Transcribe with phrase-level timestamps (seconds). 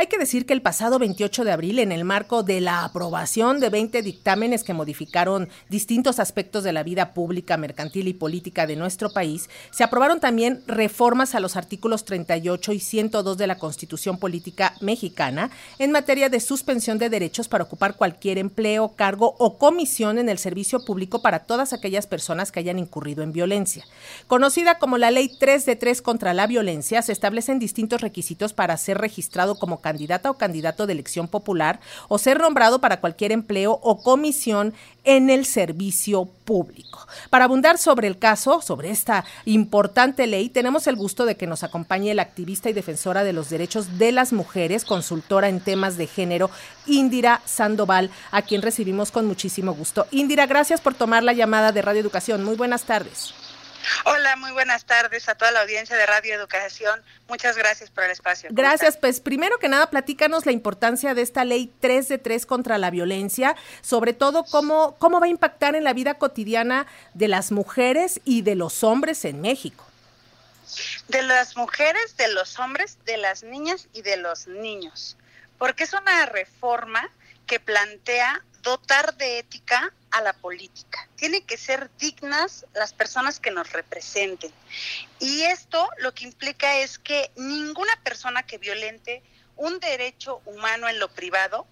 [0.00, 3.60] Hay que decir que el pasado 28 de abril, en el marco de la aprobación
[3.60, 8.76] de 20 dictámenes que modificaron distintos aspectos de la vida pública, mercantil y política de
[8.76, 14.16] nuestro país, se aprobaron también reformas a los artículos 38 y 102 de la Constitución
[14.16, 20.16] Política Mexicana en materia de suspensión de derechos para ocupar cualquier empleo, cargo o comisión
[20.16, 23.84] en el servicio público para todas aquellas personas que hayan incurrido en violencia.
[24.28, 28.74] Conocida como la Ley 3 de 3 contra la violencia, se establecen distintos requisitos para
[28.78, 33.80] ser registrado como candidata o candidato de elección popular o ser nombrado para cualquier empleo
[33.82, 34.72] o comisión
[35.02, 37.08] en el servicio público.
[37.28, 41.64] Para abundar sobre el caso, sobre esta importante ley, tenemos el gusto de que nos
[41.64, 46.06] acompañe la activista y defensora de los derechos de las mujeres, consultora en temas de
[46.06, 46.50] género,
[46.86, 50.06] Indira Sandoval, a quien recibimos con muchísimo gusto.
[50.12, 52.44] Indira, gracias por tomar la llamada de Radio Educación.
[52.44, 53.34] Muy buenas tardes.
[54.04, 57.02] Hola, muy buenas tardes a toda la audiencia de Radio Educación.
[57.28, 58.50] Muchas gracias por el espacio.
[58.52, 62.78] Gracias, pues primero que nada, platícanos la importancia de esta ley 3 de 3 contra
[62.78, 67.52] la violencia, sobre todo cómo, cómo va a impactar en la vida cotidiana de las
[67.52, 69.86] mujeres y de los hombres en México.
[71.08, 75.16] De las mujeres, de los hombres, de las niñas y de los niños,
[75.58, 77.10] porque es una reforma
[77.46, 81.08] que plantea dotar de ética a la política.
[81.16, 84.52] Tienen que ser dignas las personas que nos representen.
[85.18, 89.22] Y esto lo que implica es que ninguna persona que violente
[89.56, 91.66] un derecho humano en lo privado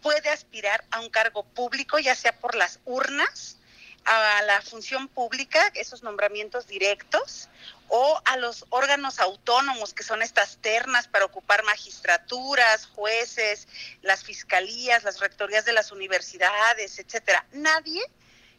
[0.00, 3.56] puede aspirar a un cargo público, ya sea por las urnas,
[4.04, 7.48] a la función pública, esos nombramientos directos,
[7.88, 13.68] o a los órganos autónomos, que son estas ternas para ocupar magistraturas, jueces,
[14.00, 17.46] las fiscalías, las rectorías de las universidades, etcétera.
[17.52, 18.02] Nadie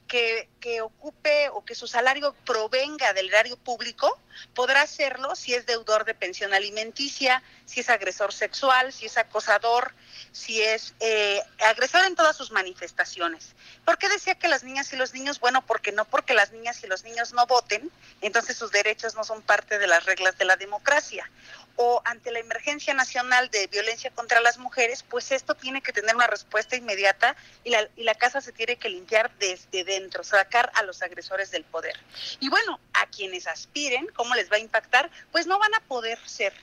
[0.07, 4.19] que, que, ocupe o que su salario provenga del erario público,
[4.53, 9.93] podrá hacerlo si es deudor de pensión alimenticia, si es agresor sexual, si es acosador,
[10.31, 13.53] si es eh, agresor en todas sus manifestaciones.
[13.85, 15.39] ¿Por qué decía que las niñas y los niños?
[15.39, 17.91] Bueno, porque no porque las niñas y los niños no voten,
[18.21, 21.29] entonces sus derechos no son parte de las reglas de la democracia.
[21.75, 26.15] O ante la emergencia nacional de violencia contra las mujeres, pues esto tiene que tener
[26.15, 30.71] una respuesta inmediata y la, y la casa se tiene que limpiar desde dentro, sacar
[30.75, 31.99] a los agresores del poder.
[32.39, 35.09] Y bueno, a quienes aspiren, ¿cómo les va a impactar?
[35.31, 36.53] Pues no van a poder ser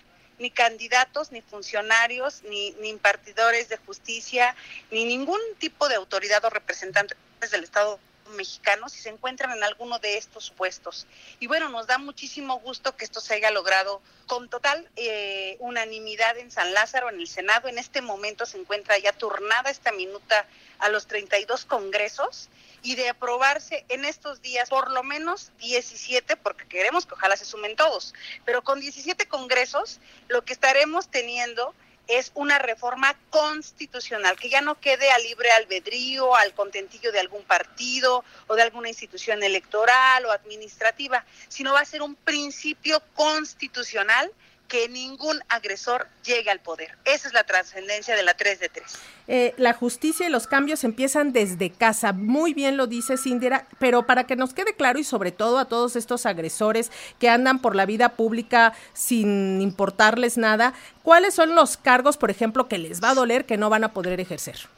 [0.41, 4.57] ni candidatos, ni funcionarios, ni, ni impartidores de justicia,
[4.91, 7.17] ni ningún tipo de autoridad o representantes
[7.51, 11.07] del Estado mexicano si se encuentran en alguno de estos puestos.
[11.39, 16.39] Y bueno, nos da muchísimo gusto que esto se haya logrado con total eh, unanimidad
[16.39, 17.69] en San Lázaro, en el Senado.
[17.69, 20.47] En este momento se encuentra ya turnada esta minuta
[20.79, 22.49] a los 32 congresos
[22.83, 27.45] y de aprobarse en estos días por lo menos 17, porque queremos que ojalá se
[27.45, 28.15] sumen todos,
[28.45, 31.75] pero con 17 congresos lo que estaremos teniendo
[32.11, 37.43] es una reforma constitucional, que ya no quede a libre albedrío, al contentillo de algún
[37.45, 44.33] partido o de alguna institución electoral o administrativa, sino va a ser un principio constitucional
[44.71, 46.97] que ningún agresor llegue al poder.
[47.05, 48.99] Esa es la trascendencia de la 3 de 3.
[49.27, 52.13] Eh, la justicia y los cambios empiezan desde casa.
[52.13, 55.65] Muy bien lo dice Cindera, pero para que nos quede claro y sobre todo a
[55.65, 61.77] todos estos agresores que andan por la vida pública sin importarles nada, ¿cuáles son los
[61.77, 64.69] cargos, por ejemplo, que les va a doler que no van a poder ejercer?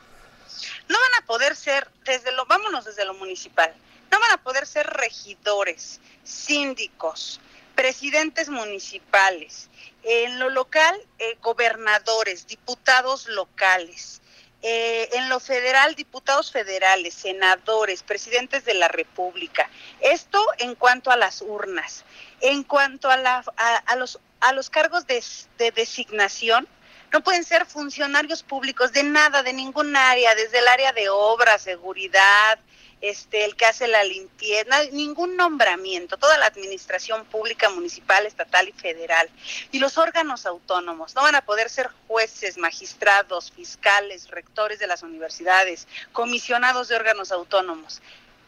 [0.89, 3.75] No van a poder ser, desde lo, vámonos desde lo municipal,
[4.11, 7.41] no van a poder ser regidores, síndicos,
[7.75, 9.69] presidentes municipales,
[10.03, 14.21] en lo local, eh, gobernadores, diputados locales,
[14.63, 19.69] eh, en lo federal, diputados federales, senadores, presidentes de la República.
[20.01, 22.05] Esto en cuanto a las urnas.
[22.41, 26.69] En cuanto a, la, a, los, a los cargos de designación,
[27.13, 31.59] no pueden ser funcionarios públicos de nada, de ningún área, desde el área de obra,
[31.59, 32.59] seguridad,
[33.03, 38.73] este, el que hace la limpieza, ningún nombramiento, toda la administración pública, municipal, estatal y
[38.73, 39.29] federal.
[39.73, 45.03] Y los órganos autónomos no van a poder ser jueces, magistrados, fiscales, rectores de las
[45.03, 48.01] universidades, comisionados de órganos autónomos.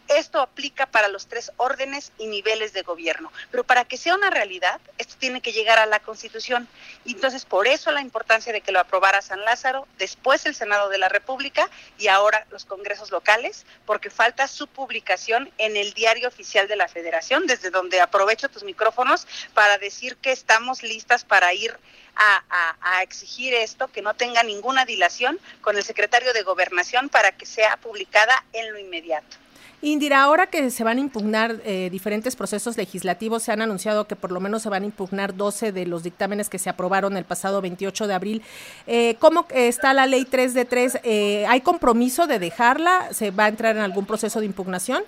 [0.08, 4.30] Esto aplica para los tres órdenes y niveles de gobierno, pero para que sea una
[4.30, 6.68] realidad, esto tiene que llegar a la Constitución.
[7.04, 10.88] Y entonces, por eso la importancia de que lo aprobara San Lázaro, después el Senado
[10.90, 16.28] de la República y ahora los congresos locales, porque falta su publicación en el diario
[16.28, 21.54] oficial de la Federación, desde donde aprovecho tus micrófonos para decir que estamos listas para
[21.54, 21.74] ir
[22.16, 27.32] a, a, exigir esto, que no tenga ninguna dilación con el secretario de Gobernación para
[27.32, 29.43] que sea publicada en lo inmediato.
[29.84, 34.16] Indira, ahora que se van a impugnar eh, diferentes procesos legislativos, se han anunciado que
[34.16, 37.24] por lo menos se van a impugnar 12 de los dictámenes que se aprobaron el
[37.24, 38.42] pasado 28 de abril.
[38.86, 41.00] Eh, ¿Cómo está la ley 3 de 3?
[41.02, 43.12] Eh, ¿Hay compromiso de dejarla?
[43.12, 45.02] ¿Se va a entrar en algún proceso de impugnación?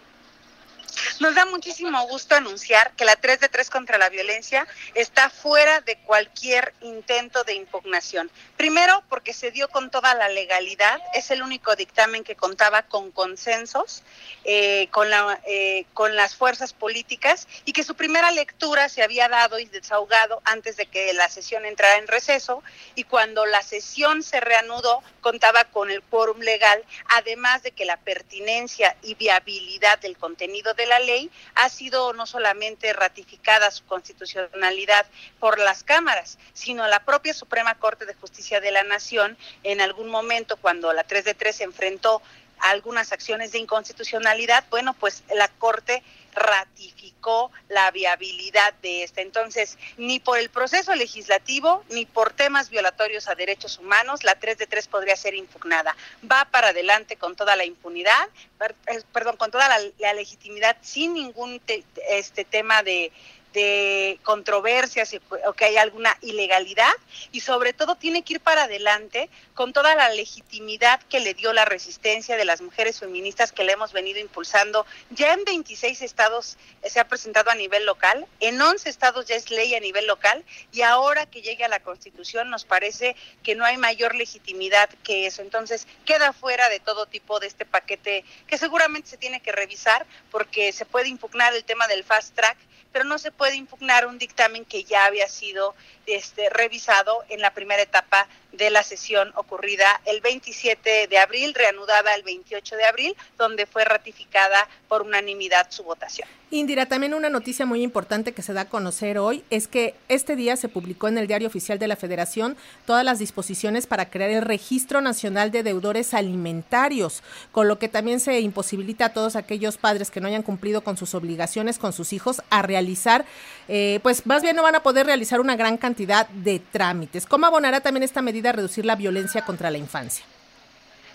[1.21, 5.81] Nos da muchísimo gusto anunciar que la 3 de 3 contra la violencia está fuera
[5.81, 8.31] de cualquier intento de impugnación.
[8.57, 13.11] Primero, porque se dio con toda la legalidad, es el único dictamen que contaba con
[13.11, 14.03] consensos,
[14.45, 19.29] eh, con, la, eh, con las fuerzas políticas y que su primera lectura se había
[19.29, 22.63] dado y desahogado antes de que la sesión entrara en receso
[22.95, 26.85] y cuando la sesión se reanudó contaba con el quórum legal,
[27.17, 32.27] además de que la pertinencia y viabilidad del contenido de la ley ha sido no
[32.27, 35.07] solamente ratificada su constitucionalidad
[35.39, 40.09] por las cámaras, sino la propia Suprema Corte de Justicia de la Nación en algún
[40.09, 42.23] momento cuando la 3 de 3 se enfrentó
[42.59, 46.03] algunas acciones de inconstitucionalidad, bueno, pues la Corte
[46.37, 49.23] ratificó la viabilidad de esta.
[49.23, 54.59] Entonces, ni por el proceso legislativo, ni por temas violatorios a derechos humanos, la 3
[54.59, 55.97] de 3 podría ser impugnada.
[56.31, 58.29] Va para adelante con toda la impunidad,
[58.61, 61.61] eh, perdón, con toda la, legitimidad, sin ningún
[62.09, 63.11] este tema de
[63.57, 65.17] de controversias
[65.47, 66.93] o que hay alguna ilegalidad
[67.33, 71.55] y sobre todo tiene que ir para adelante con toda la legitimidad que le dio
[71.55, 74.85] la resistencia de las mujeres feministas que le hemos venido impulsando.
[75.09, 79.51] Ya en 26 estados se ha presentado a nivel local, en 11 estados ya es
[79.51, 83.65] ley a nivel local y ahora que llegue a la Constitución nos parece que no
[83.65, 85.41] hay mayor legitimidad que eso.
[85.41, 90.05] Entonces queda fuera de todo tipo de este paquete que seguramente se tiene que revisar
[90.31, 92.59] porque se puede impugnar el tema del fast track
[92.97, 95.75] pero no se puede impugnar un dictamen que ya había sido
[96.07, 102.15] este, revisado en la primera etapa de la sesión ocurrida el 27 de abril, reanudada
[102.15, 106.29] el 28 de abril, donde fue ratificada por unanimidad su votación.
[106.51, 110.37] Indira, también una noticia muy importante que se da a conocer hoy es que este
[110.37, 112.57] día se publicó en el Diario Oficial de la Federación
[112.87, 118.21] todas las disposiciones para crear el Registro Nacional de Deudores Alimentarios, con lo que también
[118.21, 122.13] se imposibilita a todos aquellos padres que no hayan cumplido con sus obligaciones con sus
[122.13, 123.25] hijos a realizar,
[123.69, 127.27] eh, pues más bien no van a poder realizar una gran cantidad de trámites.
[127.27, 130.25] ¿Cómo abonará también esta medida a reducir la violencia contra la infancia?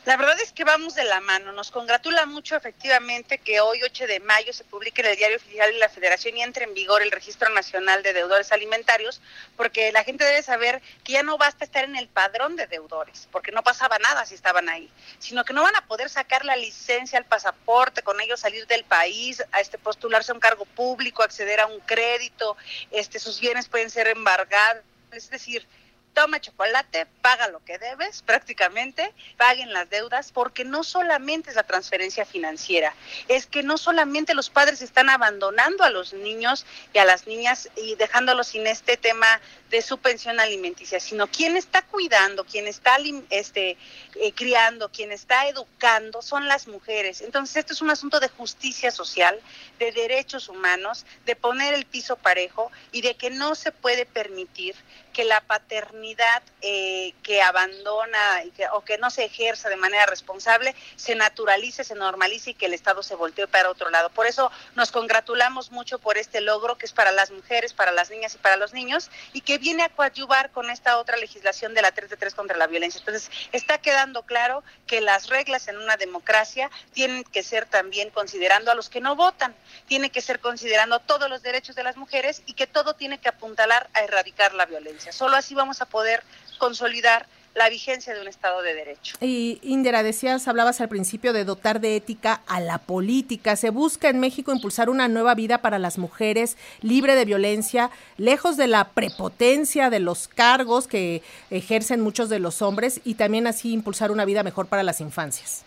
[0.03, 1.51] La verdad es que vamos de la mano.
[1.51, 5.71] Nos congratula mucho efectivamente que hoy, 8 de mayo, se publique en el Diario Oficial
[5.71, 9.21] de la Federación y entre en vigor el Registro Nacional de Deudores Alimentarios,
[9.55, 13.27] porque la gente debe saber que ya no basta estar en el padrón de deudores,
[13.31, 14.89] porque no pasaba nada si estaban ahí,
[15.19, 18.83] sino que no van a poder sacar la licencia, el pasaporte, con ellos salir del
[18.83, 22.57] país, a este postularse a un cargo público, acceder a un crédito,
[22.89, 25.67] este sus bienes pueden ser embargados, es decir,
[26.13, 31.63] toma chocolate, paga lo que debes prácticamente, paguen las deudas, porque no solamente es la
[31.63, 32.93] transferencia financiera,
[33.27, 37.69] es que no solamente los padres están abandonando a los niños y a las niñas
[37.75, 42.97] y dejándolos sin este tema de su pensión alimenticia, sino quien está cuidando, quien está
[43.29, 43.77] este,
[44.15, 47.21] eh, criando, quien está educando son las mujeres.
[47.21, 49.39] Entonces, esto es un asunto de justicia social,
[49.79, 54.75] de derechos humanos, de poner el piso parejo y de que no se puede permitir
[55.11, 60.05] que la paternidad eh, que abandona y que, o que no se ejerza de manera
[60.05, 64.09] responsable se naturalice, se normalice y que el Estado se voltee para otro lado.
[64.09, 68.09] Por eso nos congratulamos mucho por este logro que es para las mujeres, para las
[68.09, 71.81] niñas y para los niños y que viene a coadyuvar con esta otra legislación de
[71.81, 72.99] la 3 de 3 contra la violencia.
[72.99, 78.71] Entonces, está quedando claro que las reglas en una democracia tienen que ser también considerando
[78.71, 79.55] a los que no votan,
[79.87, 83.29] tiene que ser considerando todos los derechos de las mujeres y que todo tiene que
[83.29, 85.00] apuntalar a erradicar la violencia.
[85.11, 86.23] Solo así vamos a poder
[86.57, 89.17] consolidar la vigencia de un Estado de Derecho.
[89.19, 93.55] Y Indira, decías, hablabas al principio de dotar de ética a la política.
[93.55, 98.57] Se busca en México impulsar una nueva vida para las mujeres, libre de violencia, lejos
[98.57, 103.73] de la prepotencia de los cargos que ejercen muchos de los hombres y también así
[103.73, 105.63] impulsar una vida mejor para las infancias.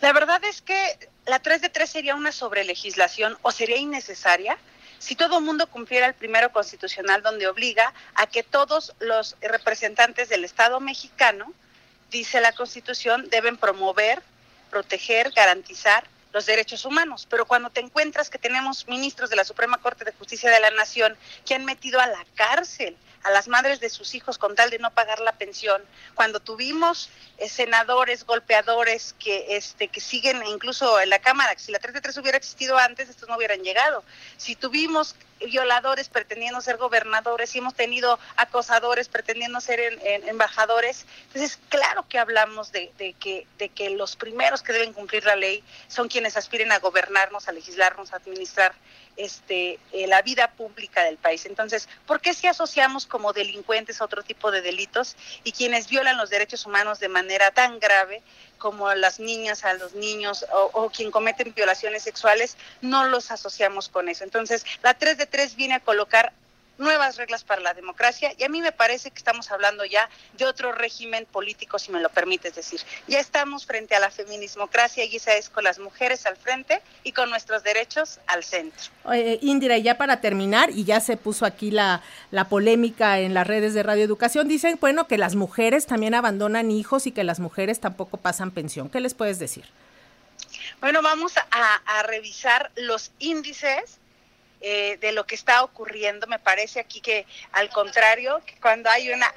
[0.00, 4.58] La verdad es que la 3 de 3 sería una sobrelegislación o sería innecesaria
[5.02, 10.28] si todo el mundo cumpliera el primero constitucional donde obliga a que todos los representantes
[10.28, 11.52] del Estado mexicano,
[12.12, 14.22] dice la Constitución, deben promover,
[14.70, 17.26] proteger, garantizar los derechos humanos.
[17.28, 20.70] Pero cuando te encuentras que tenemos ministros de la Suprema Corte de Justicia de la
[20.70, 24.70] Nación que han metido a la cárcel a las madres de sus hijos con tal
[24.70, 25.82] de no pagar la pensión,
[26.14, 27.10] cuando tuvimos
[27.48, 32.00] senadores, golpeadores que este que siguen incluso en la Cámara, que si la 3 de
[32.00, 34.04] 3 hubiera existido antes, estos no hubieran llegado.
[34.36, 35.14] Si tuvimos
[35.46, 39.80] violadores pretendiendo ser gobernadores y hemos tenido acosadores pretendiendo ser
[40.26, 41.06] embajadores.
[41.26, 45.62] Entonces, claro que hablamos de, que, de que los primeros que deben cumplir la ley
[45.88, 48.74] son quienes aspiren a gobernarnos, a legislarnos, a administrar
[49.16, 51.44] este, eh, la vida pública del país.
[51.46, 56.16] Entonces, ¿por qué si asociamos como delincuentes a otro tipo de delitos y quienes violan
[56.16, 58.22] los derechos humanos de manera tan grave
[58.62, 63.88] como las niñas a los niños o, o quien cometen violaciones sexuales, no los asociamos
[63.88, 64.22] con eso?
[64.22, 66.32] Entonces, la 3 de 3 viene a colocar
[66.78, 70.44] nuevas reglas para la democracia y a mí me parece que estamos hablando ya de
[70.44, 72.80] otro régimen político, si me lo permites decir.
[73.06, 77.12] Ya estamos frente a la feminismocracia y esa es con las mujeres al frente y
[77.12, 78.90] con nuestros derechos al centro.
[79.40, 83.46] Indira, y ya para terminar, y ya se puso aquí la, la polémica en las
[83.46, 87.40] redes de Radio Educación, dicen, bueno, que las mujeres también abandonan hijos y que las
[87.40, 88.88] mujeres tampoco pasan pensión.
[88.88, 89.64] ¿Qué les puedes decir?
[90.80, 93.98] Bueno, vamos a, a revisar los índices
[94.62, 96.28] eh, de lo que está ocurriendo.
[96.28, 99.32] Me parece aquí que al contrario, cuando hay una...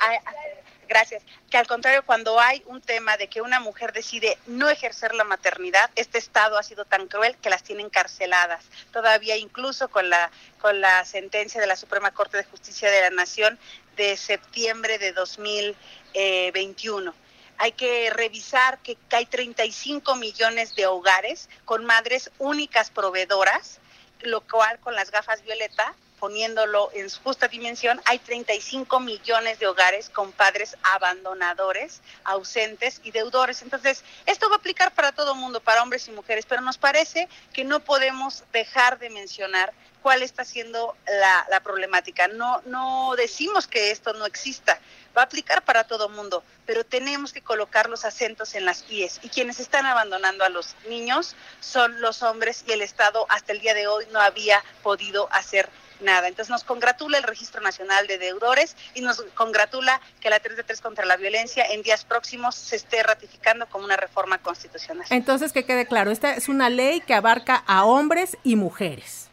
[0.87, 1.23] gracias.
[1.49, 5.23] Que al contrario, cuando hay un tema de que una mujer decide no ejercer la
[5.23, 8.63] maternidad, este Estado ha sido tan cruel que las tiene encarceladas.
[8.91, 10.29] Todavía incluso con la,
[10.61, 13.57] con la sentencia de la Suprema Corte de Justicia de la Nación
[13.95, 17.15] de septiembre de 2021
[17.57, 23.79] hay que revisar que hay 35 millones de hogares con madres únicas proveedoras
[24.21, 29.67] lo cual con las gafas violeta, poniéndolo en su justa dimensión, hay 35 millones de
[29.67, 33.61] hogares con padres abandonadores, ausentes y deudores.
[33.61, 37.27] Entonces, esto va a aplicar para todo mundo, para hombres y mujeres, pero nos parece
[37.53, 39.73] que no podemos dejar de mencionar
[40.05, 42.27] cuál está siendo la, la problemática.
[42.27, 44.79] No, no decimos que esto no exista,
[45.17, 49.19] va a aplicar para todo mundo, pero tenemos que colocar los acentos en las pies.
[49.23, 53.61] Y quienes están abandonando a los niños son los hombres y el Estado hasta el
[53.61, 55.69] día de hoy no había podido hacer
[56.01, 56.27] nada.
[56.27, 60.63] Entonces nos congratula el Registro Nacional de Deudores y nos congratula que la 3 de
[60.65, 65.07] 3 contra la violencia en días próximos se esté ratificando como una reforma constitucional.
[65.09, 69.31] Entonces, que quede claro, esta es una ley que abarca a hombres y mujeres.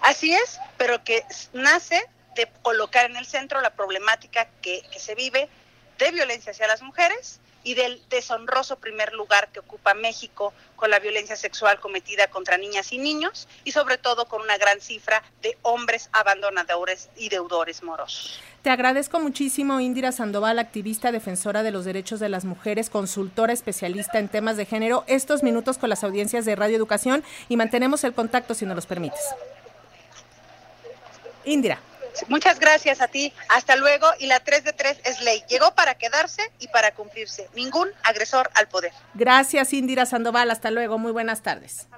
[0.00, 2.00] Así es, pero que nace
[2.34, 5.48] de colocar en el centro la problemática que, se vive
[5.98, 10.98] de violencia hacia las mujeres y del deshonroso primer lugar que ocupa México con la
[10.98, 15.58] violencia sexual cometida contra niñas y niños y sobre todo con una gran cifra de
[15.60, 18.40] hombres abandonadores y deudores morosos.
[18.62, 24.18] Te agradezco muchísimo, Indira Sandoval, activista defensora de los derechos de las mujeres, consultora especialista
[24.18, 28.14] en temas de género, estos minutos con las audiencias de Radio Educación y mantenemos el
[28.14, 29.20] contacto si nos los permites.
[31.44, 31.78] Indira.
[32.28, 33.32] Muchas gracias a ti.
[33.48, 34.06] Hasta luego.
[34.18, 35.42] Y la 3 de 3 es ley.
[35.48, 37.48] Llegó para quedarse y para cumplirse.
[37.54, 38.92] Ningún agresor al poder.
[39.14, 40.50] Gracias, Indira Sandoval.
[40.50, 40.98] Hasta luego.
[40.98, 41.88] Muy buenas tardes.